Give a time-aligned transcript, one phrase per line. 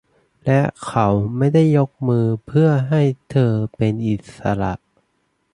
[0.45, 1.07] และเขา
[1.37, 3.01] ไม่ได้ยกมือเพื่อให้
[3.31, 4.73] เธอเป็นอิสระ